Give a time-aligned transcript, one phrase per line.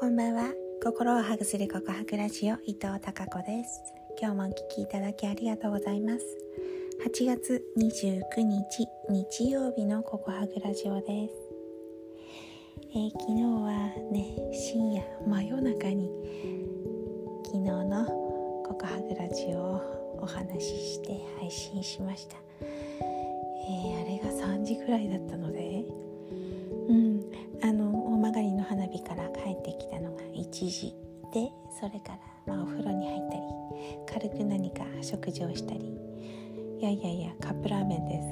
[0.00, 0.44] こんばんは。
[0.82, 3.82] 心をハグする告白ラジオ伊藤孝子です。
[4.18, 6.24] 今日もお聞きいただきありがとうございます。
[7.04, 11.34] 8月29日日曜日の告白ラジオです、
[12.92, 16.10] えー、昨日はね深夜真夜中に
[17.44, 18.06] 昨日の
[18.66, 25.79] 告白ラジオをお話しして配信しました、えー、あれが3時くらいだったので
[30.68, 30.92] 時
[31.32, 33.42] でそれから、まあ、お風呂に入ったり
[34.20, 35.96] 軽く何か食事をしたり
[36.80, 38.26] いやいやいやカップラーメンです。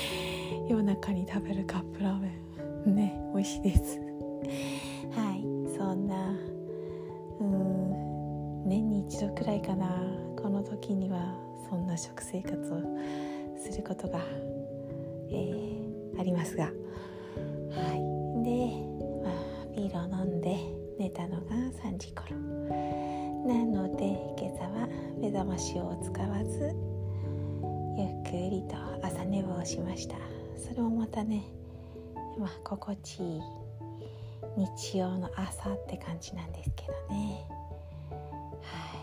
[0.68, 2.32] 夜中に食べるカップラーメ
[2.86, 2.94] ン。
[2.94, 4.00] ね美味しいです。
[5.10, 5.44] はい
[5.76, 6.34] そんな
[7.40, 10.02] うん年に一度くらいかな。
[10.40, 11.34] この時には
[11.68, 12.78] そんな食生活を
[13.58, 14.20] することが、
[15.30, 16.64] えー、ありますが。
[16.64, 16.72] はい。
[18.44, 18.82] で、
[19.22, 19.34] まあ、
[19.76, 22.36] ビールを飲んで寝たのが3時頃。
[23.46, 24.06] なので
[24.38, 24.88] 今朝は
[25.20, 26.74] 目覚ましを使わず
[27.96, 30.16] ゆっくりと朝寝坊しました。
[30.56, 31.44] それもまたね
[32.38, 33.40] まあ心地いい
[34.56, 37.46] 日曜の朝って感じなんですけどね。
[38.62, 39.02] は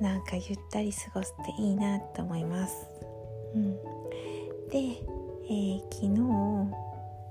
[0.00, 0.02] い。
[0.02, 2.86] なんかゆったり過ごすっていいなと思います。
[3.54, 3.74] うん、
[4.68, 5.02] で、
[5.44, 6.16] えー、昨日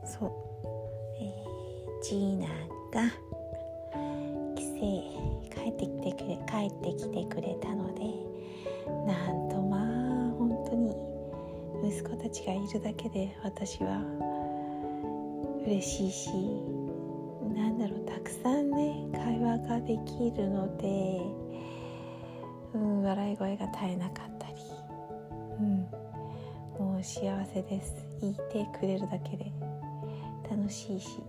[0.05, 0.31] そう、
[1.19, 2.47] えー、ジーナ
[2.91, 3.01] が
[4.55, 4.69] 帰省
[5.49, 8.01] 帰ってきてくれ帰ってきてくれたので
[9.05, 10.95] なんとまあ本当に
[11.87, 14.01] 息子たちがいるだけで私は
[15.65, 16.29] 嬉しいし
[17.55, 21.21] なんだろうたくさんね会話ができるので
[22.73, 24.53] うん笑い声が絶えなかったり、
[25.59, 25.87] うん、
[26.79, 27.95] もう幸せです。
[28.21, 29.51] 言ってくれるだけで
[30.49, 31.19] 楽しいし、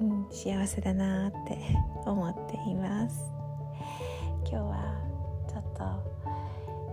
[0.00, 1.58] うん、幸せだなって
[2.06, 3.32] 思っています。
[4.42, 4.94] 今日は
[5.46, 5.84] ちょっと、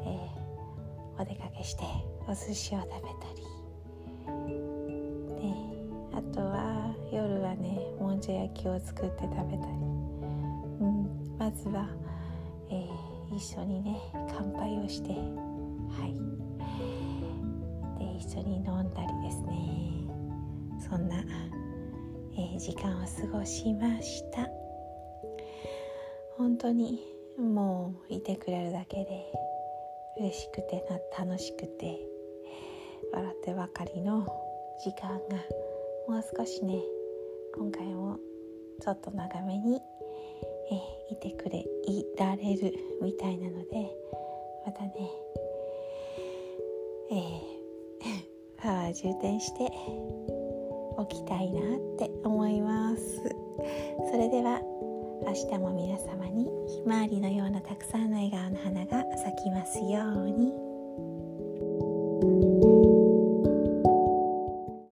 [0.06, 1.84] えー、お出かけして
[2.28, 3.02] お寿司を食べた
[3.36, 3.48] り。
[5.42, 5.54] で
[6.14, 9.74] あとは夜はねもんじゃ焼きを作って食べたり、
[10.82, 11.88] うん、まずは、
[12.70, 16.14] えー一緒にね乾杯をしてはい。
[18.00, 20.08] で一緒に飲んだりですね。
[20.80, 21.18] そんな、
[22.38, 24.48] えー、時間を過ごしました。
[26.38, 27.00] 本当に
[27.38, 29.26] もういてくれるだけで
[30.20, 30.84] 嬉しくて
[31.18, 32.00] 楽しくて
[33.12, 34.26] 笑ってばかりの
[34.84, 35.38] 時間が
[36.08, 36.80] もう少しね
[37.56, 38.20] 今回も
[38.82, 39.82] ちょっと長めに
[40.72, 43.96] えいてくれいられるみたいなので
[44.66, 44.94] またね
[47.10, 49.72] えー、 パワー充電して
[50.98, 53.22] おきたいなって思います
[54.12, 54.60] それでは
[55.26, 60.54] 明日も皆様にひまわりのようなたくさんの笑顔の花が咲きますように。